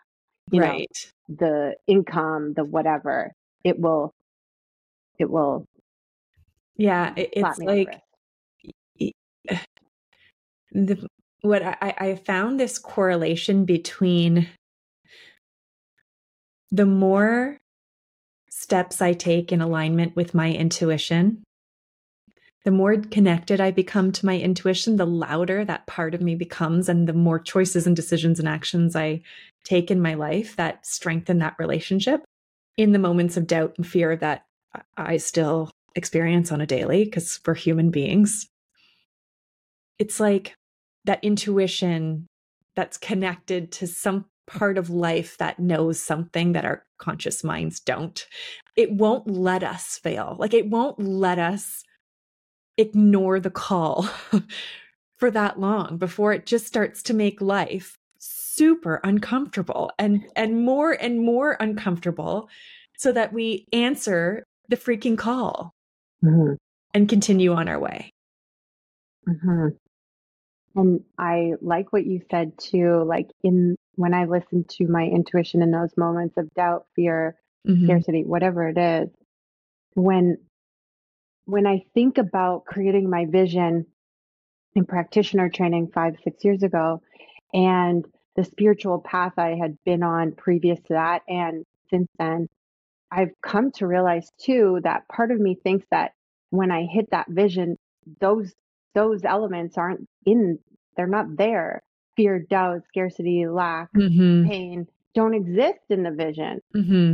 [0.52, 0.88] you right.
[1.30, 4.14] know, the income, the whatever, it will,
[5.20, 5.66] it will.
[6.78, 8.02] Yeah, it, it's like
[10.72, 11.08] the
[11.42, 14.48] what I, I found this correlation between
[16.72, 17.58] the more
[18.66, 21.44] steps I take in alignment with my intuition,
[22.64, 26.90] the more connected I become to my intuition, the louder that part of me becomes,
[26.90, 29.22] and the more choices and decisions and actions I
[29.64, 32.24] take in my life that strengthen that relationship
[32.76, 34.46] in the moments of doubt and fear that
[34.98, 38.48] I still experience on a daily because we're human beings.
[40.00, 40.56] It's like
[41.06, 42.26] that intuition
[42.76, 48.26] that's connected to some part of life that knows something that our conscious minds don't.
[48.76, 50.36] It won't let us fail.
[50.40, 51.84] Like it won't let us
[52.78, 54.10] ignore the call
[55.18, 60.92] for that long before it just starts to make life super uncomfortable and and more
[60.92, 62.50] and more uncomfortable
[62.98, 65.74] so that we answer the freaking call
[66.24, 66.54] mm-hmm.
[66.94, 68.12] and continue on our way
[69.28, 69.68] mm-hmm.
[70.76, 75.62] and i like what you said too like in when i listen to my intuition
[75.62, 77.36] in those moments of doubt fear
[77.68, 77.86] mm-hmm.
[77.86, 79.10] scarcity whatever it is
[79.96, 80.38] when
[81.46, 83.86] when I think about creating my vision
[84.74, 87.02] in practitioner training five, six years ago,
[87.54, 88.06] and
[88.36, 92.50] the spiritual path I had been on previous to that, and since then,
[93.12, 96.14] I've come to realize too that part of me thinks that
[96.50, 97.78] when I hit that vision,
[98.20, 98.54] those
[98.94, 100.60] those elements aren't in,
[100.98, 101.84] they're not there.
[102.16, 104.48] Fear, doubt, scarcity, lack, mm-hmm.
[104.50, 106.60] pain don't exist in the vision.
[106.76, 107.14] Mm-hmm.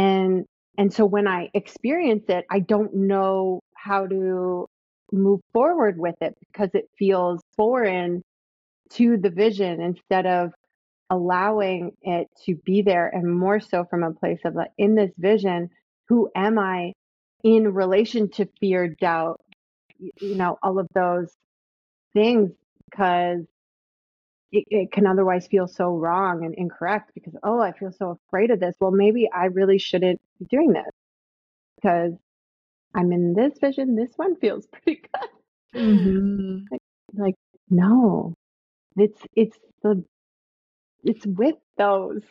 [0.00, 0.44] And
[0.76, 4.68] and so when I experience it, I don't know how to
[5.10, 8.22] move forward with it because it feels foreign
[8.90, 10.52] to the vision instead of
[11.08, 15.12] allowing it to be there and more so from a place of like in this
[15.16, 15.70] vision
[16.08, 16.92] who am i
[17.44, 19.40] in relation to fear doubt
[19.98, 21.32] you know all of those
[22.12, 22.50] things
[22.90, 23.44] because
[24.52, 28.50] it, it, can otherwise feel so wrong and incorrect because oh i feel so afraid
[28.50, 30.90] of this well maybe i really shouldn't be doing this
[31.74, 32.12] because
[32.96, 33.94] I'm in this vision.
[33.94, 35.80] This one feels pretty good.
[35.80, 36.58] Mm-hmm.
[36.70, 36.80] Like,
[37.14, 37.34] like,
[37.68, 38.34] no,
[38.96, 40.02] it's it's the
[41.04, 42.22] it's with those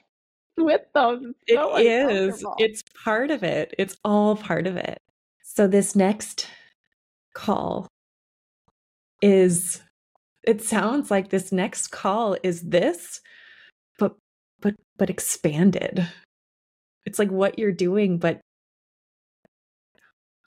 [0.57, 1.34] with those.
[1.45, 2.45] It's so it is.
[2.57, 3.76] It's part of it.
[3.78, 5.01] It's all part of it.
[5.43, 6.47] So this next
[7.34, 7.88] call
[9.22, 9.82] is
[10.46, 13.22] it sounds like this next call is this
[14.00, 14.16] but
[14.62, 16.08] but but expanded
[17.06, 18.41] it's like what you're doing but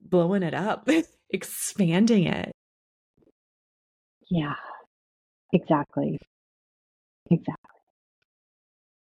[0.08, 0.88] blowing it up,
[1.30, 2.52] expanding it.
[4.30, 4.54] Yeah,
[5.52, 6.18] exactly.
[7.30, 7.54] Exactly.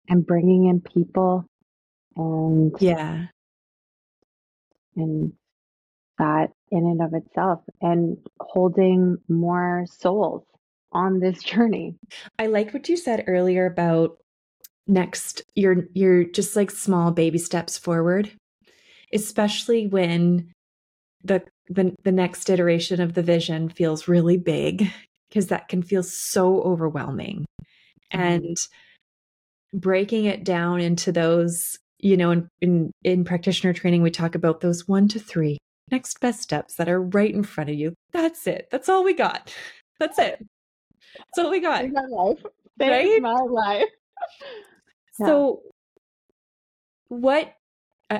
[0.09, 1.45] And bringing in people
[2.15, 3.25] and yeah.
[4.95, 5.33] And
[6.17, 10.43] that in and of itself and holding more souls
[10.91, 11.95] on this journey.
[12.39, 14.17] I like what you said earlier about
[14.87, 18.31] next you're you're just like small baby steps forward
[19.13, 20.51] especially when
[21.23, 24.89] the the, the next iteration of the vision feels really big
[25.27, 27.45] because that can feel so overwhelming.
[28.13, 28.21] Mm-hmm.
[28.21, 28.57] and
[29.73, 34.61] breaking it down into those you know in, in in practitioner training we talk about
[34.61, 35.57] those one to three
[35.91, 37.93] next best steps that are right in front of you.
[38.13, 38.67] That's it.
[38.71, 39.53] That's all we got.
[39.99, 40.41] That's it
[41.17, 42.43] that's all we got my life
[42.79, 43.21] right?
[43.21, 43.89] my life
[45.13, 45.61] so
[47.09, 47.53] what
[48.09, 48.19] uh,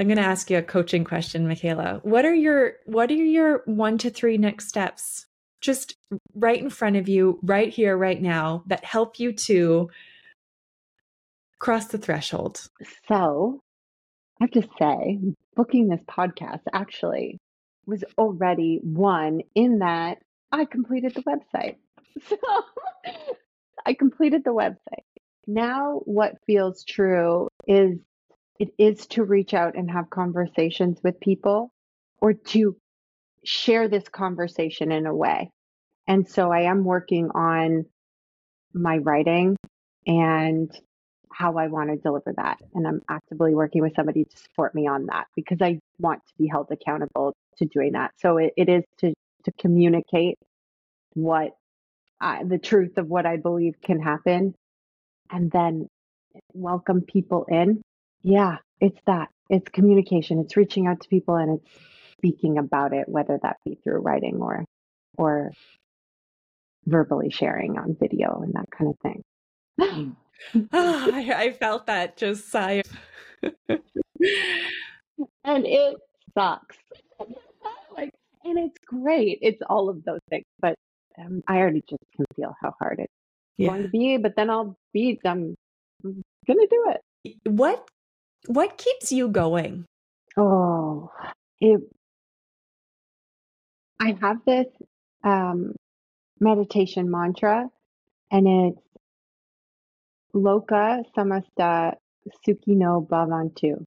[0.00, 2.00] I'm going to ask you a coaching question, Michaela.
[2.02, 5.26] What are your what are your 1 to 3 next steps
[5.60, 5.96] just
[6.34, 9.88] right in front of you right here right now that help you to
[11.60, 12.68] cross the threshold?
[13.08, 13.60] So,
[14.40, 15.18] I have to say,
[15.54, 17.38] booking this podcast actually
[17.86, 20.18] was already one in that
[20.50, 21.76] I completed the website.
[22.28, 22.36] So,
[23.86, 25.04] I completed the website.
[25.46, 27.98] Now, what feels true is
[28.58, 31.70] it is to reach out and have conversations with people
[32.20, 32.76] or to
[33.44, 35.50] share this conversation in a way.
[36.06, 37.84] And so I am working on
[38.72, 39.56] my writing
[40.06, 40.70] and
[41.32, 42.58] how I want to deliver that.
[42.74, 46.32] And I'm actively working with somebody to support me on that because I want to
[46.38, 48.12] be held accountable to doing that.
[48.18, 49.12] So it, it is to,
[49.44, 50.38] to communicate
[51.14, 51.50] what
[52.24, 54.54] I, the truth of what I believe can happen
[55.30, 55.88] and then
[56.54, 57.82] welcome people in.
[58.22, 59.28] Yeah, it's that.
[59.50, 60.38] It's communication.
[60.38, 61.70] It's reaching out to people and it's
[62.16, 64.64] speaking about it, whether that be through writing or
[65.18, 65.52] or
[66.86, 69.22] verbally sharing on video and that kind of thing.
[70.72, 72.82] oh, I, I, felt that just sigh.
[73.42, 73.80] and
[75.44, 75.96] it
[76.36, 76.76] sucks.
[77.96, 78.10] like,
[78.44, 79.38] and it's great.
[79.42, 80.74] It's all of those things, but
[81.18, 83.12] um, I already just can feel how hard it's
[83.56, 83.68] yeah.
[83.68, 84.16] going to be.
[84.16, 85.20] But then I'll be.
[85.24, 85.54] I'm,
[86.04, 87.36] I'm gonna do it.
[87.44, 87.88] What
[88.46, 89.86] what keeps you going?
[90.36, 91.10] Oh,
[91.60, 91.80] it.
[94.00, 94.66] I have this
[95.22, 95.74] um,
[96.40, 97.68] meditation mantra,
[98.30, 98.80] and it's
[100.34, 101.94] Loka Samasta
[102.46, 103.84] Sukhino Bhavantu.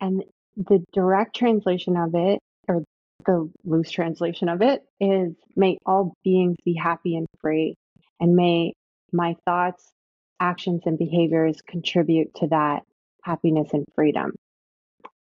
[0.00, 0.24] And
[0.56, 2.82] the direct translation of it, or
[3.26, 7.74] the loose translation of it, is May all beings be happy and free,
[8.20, 8.74] and may
[9.12, 9.92] my thoughts,
[10.40, 12.82] actions, and behaviors contribute to that
[13.24, 14.32] happiness and freedom.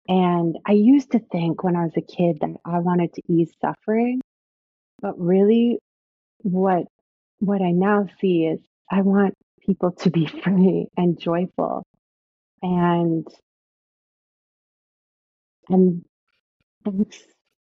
[0.08, 3.52] And I used to think when I was a kid that I wanted to ease
[3.60, 4.20] suffering,
[5.00, 5.78] but really
[6.38, 6.84] what
[7.38, 9.34] what I now see is I want
[9.66, 11.84] people to be free and joyful.
[12.62, 13.26] And
[15.68, 16.04] and
[16.84, 17.22] that's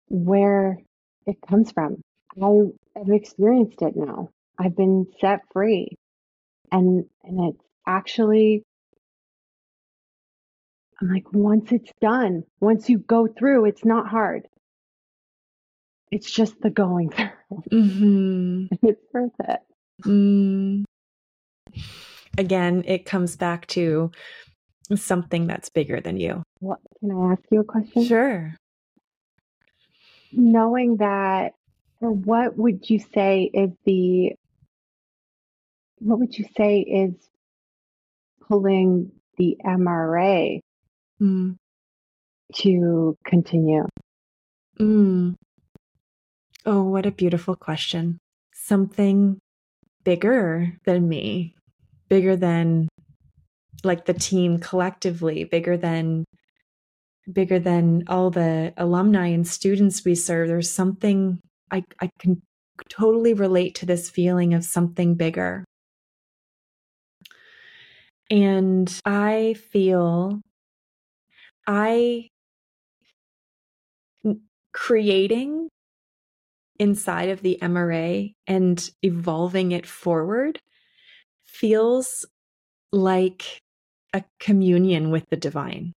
[0.10, 0.78] where
[1.26, 2.02] it comes from.
[2.42, 2.48] I
[2.98, 4.30] have experienced it now.
[4.58, 5.96] I've been set free.
[6.72, 8.64] And and it's actually
[11.02, 14.48] I'm like, once it's done, once you go through, it's not hard.
[16.12, 17.10] It's just the going
[17.50, 17.64] through.
[17.72, 18.76] Mm-hmm.
[18.86, 19.60] it's worth it.
[20.04, 20.84] Mm.
[22.38, 24.12] Again, it comes back to
[24.96, 26.44] something that's bigger than you.
[26.60, 28.06] What can I ask you a question?
[28.06, 28.56] Sure.
[30.32, 31.54] Knowing that,
[32.02, 34.34] or what would you say is the
[36.00, 37.14] what would you say is
[38.48, 40.60] pulling the MRA
[41.22, 41.56] mm.
[42.56, 43.86] to continue?
[44.80, 45.36] Mm.
[46.66, 48.20] Oh, what a beautiful question.
[48.54, 49.40] Something
[50.04, 51.56] bigger than me,
[52.10, 52.88] bigger than
[53.84, 56.26] like the team collectively, bigger than
[57.32, 60.48] bigger than all the alumni and students we serve.
[60.48, 61.40] There's something
[61.72, 62.42] I, I can
[62.90, 65.66] totally relate to this feeling of something bigger.
[68.32, 70.42] And I feel
[71.68, 72.30] I
[74.72, 75.70] creating
[76.80, 80.60] inside of the MRA and evolving it forward
[81.46, 82.26] feels
[82.92, 83.62] like
[84.14, 85.94] a communion with the divine.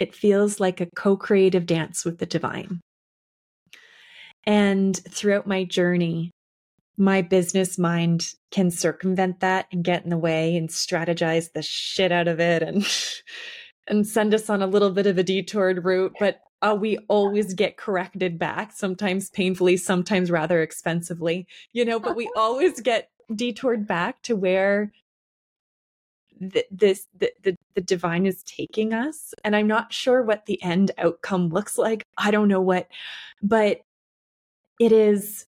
[0.00, 2.80] It feels like a co creative dance with the divine.
[4.44, 6.32] And throughout my journey,
[6.96, 12.10] my business mind can circumvent that and get in the way and strategize the shit
[12.10, 12.86] out of it and
[13.86, 17.54] and send us on a little bit of a detoured route, but uh, we always
[17.54, 23.86] get corrected back, sometimes painfully, sometimes rather expensively, you know, but we always get detoured
[23.86, 24.92] back to where
[26.40, 30.62] th- this the, the, the divine is taking us and i'm not sure what the
[30.62, 32.88] end outcome looks like i don't know what
[33.42, 33.80] but
[34.78, 35.46] it is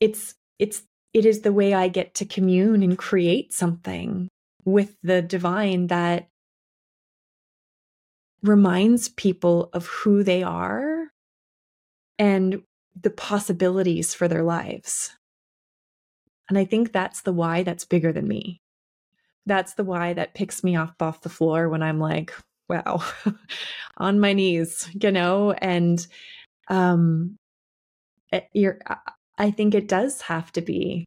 [0.00, 0.82] it's it's
[1.12, 4.28] it is the way I get to commune and create something
[4.64, 6.28] with the divine that
[8.42, 11.06] reminds people of who they are
[12.18, 12.62] and
[13.00, 15.10] the possibilities for their lives.
[16.48, 18.60] And I think that's the why that's bigger than me.
[19.46, 22.32] That's the why that picks me up off the floor when I'm like,
[22.68, 23.02] wow,
[23.98, 26.04] on my knees, you know, and
[26.68, 27.36] um
[28.32, 28.78] eh, you're
[29.38, 31.06] I think it does have to be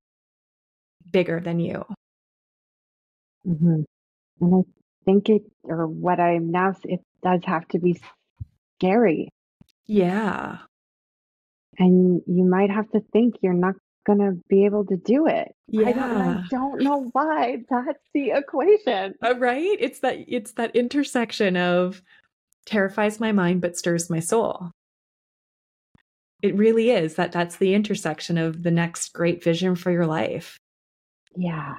[1.12, 1.86] bigger than you.
[3.46, 3.82] hmm
[4.42, 4.62] And I
[5.06, 8.02] think it, or what I'm now, it does have to be
[8.80, 9.30] scary.
[9.88, 10.60] Yeah.
[11.80, 13.76] And you might have to think you're not
[14.08, 15.54] to be able to do it.
[15.78, 16.44] I don't, Yeah.
[16.44, 19.16] I don't know why that's the equation.
[19.24, 19.78] Uh, right?
[19.80, 22.02] It's that it's that intersection of
[22.66, 24.72] terrifies my mind but stirs my soul.
[26.42, 30.58] It really is that that's the intersection of the next great vision for your life.
[31.36, 31.76] Yeah.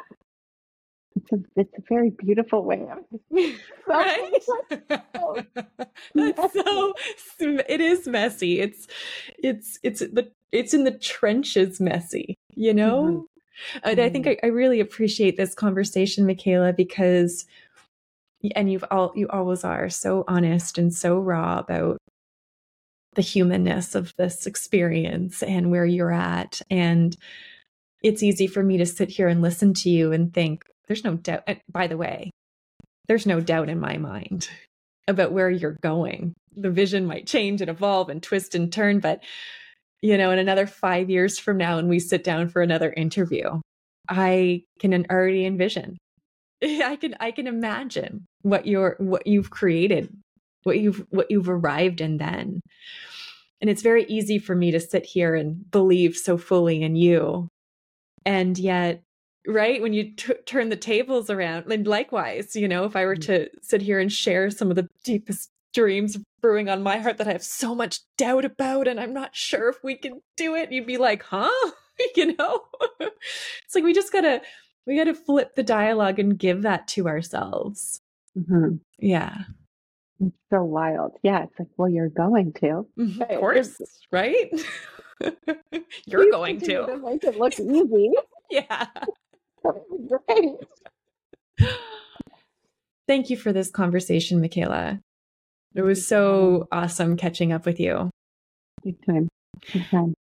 [1.16, 2.98] It's a, it's a very beautiful way of
[3.86, 4.32] right?
[6.14, 6.94] That's so
[7.68, 8.60] it is messy.
[8.60, 8.86] It's
[9.42, 13.26] it's it's the it's in the trenches messy, you know?
[13.82, 14.38] And I think Mhm.
[14.42, 17.46] I, I really appreciate this conversation, Michaela, because
[18.54, 21.98] and you've all you always are so honest and so raw about
[23.14, 26.62] the humanness of this experience and where you're at.
[26.70, 27.16] And
[28.02, 31.14] it's easy for me to sit here and listen to you and think, there's no
[31.16, 31.42] doubt.
[31.46, 32.30] and By the way,
[33.08, 34.48] there's no doubt in my mind
[35.06, 36.34] about where you're going.
[36.56, 39.22] The vision might change and evolve and twist and turn, but
[40.02, 43.60] you know, in another five years from now, and we sit down for another interview,
[44.08, 45.98] I can already envision.
[46.62, 50.12] I can I can imagine what you're what you've created,
[50.64, 52.60] what you've what you've arrived in then.
[53.60, 57.48] And it's very easy for me to sit here and believe so fully in you.
[58.24, 59.02] And yet,
[59.46, 63.16] right, when you t- turn the tables around, and likewise, you know, if I were
[63.16, 63.26] mm.
[63.26, 67.28] to sit here and share some of the deepest dreams brewing on my heart that
[67.28, 70.72] I have so much doubt about, and I'm not sure if we can do it,
[70.72, 71.50] you'd be like, huh?
[72.16, 72.62] you know?
[73.00, 74.40] it's like we just gotta
[74.86, 78.00] we gotta flip the dialogue and give that to ourselves.
[78.38, 78.80] Mhm.
[78.98, 79.36] Yeah.
[80.20, 81.12] It's so wild.
[81.22, 81.44] Yeah.
[81.44, 82.86] It's like, well, you're going to.
[82.98, 83.30] Mhm, Right.
[83.32, 84.50] Of course, right?
[86.06, 86.96] You're Please going continue to.
[86.98, 88.10] make it look easy.
[88.50, 88.86] Yeah.
[89.62, 90.16] That would be
[91.58, 91.70] great.
[93.06, 95.00] Thank you for this conversation, Michaela.
[95.74, 98.10] It was so awesome catching up with you.
[98.82, 99.28] Big time.
[99.72, 100.14] Big time.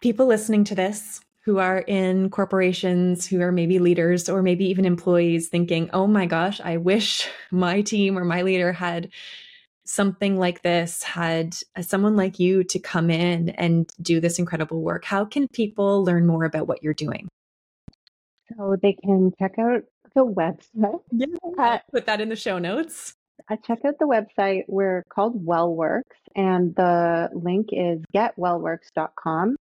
[0.00, 4.84] People listening to this who are in corporations, who are maybe leaders or maybe even
[4.84, 9.10] employees thinking, oh my gosh, I wish my team or my leader had
[9.86, 15.04] something like this, had someone like you to come in and do this incredible work.
[15.04, 17.28] How can people learn more about what you're doing?
[18.56, 19.82] So they can check out
[20.14, 21.00] the website.
[21.10, 21.26] Yeah.
[21.58, 23.14] Uh, Put that in the show notes.
[23.48, 24.62] I check out the website.
[24.68, 26.02] We're called Wellworks,
[26.34, 29.56] and the link is getwellworks.com.